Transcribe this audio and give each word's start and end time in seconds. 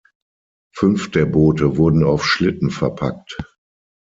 Fünf 0.73 1.11
der 1.11 1.27
Boote 1.27 1.77
wurden 1.77 2.03
auf 2.03 2.25
Schlitten 2.25 2.71
verpackt. 2.71 3.37